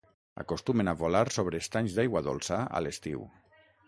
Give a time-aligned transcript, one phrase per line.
[0.43, 3.23] Acostumen a volar sobre estanys d'aigua dolça a l'estiu.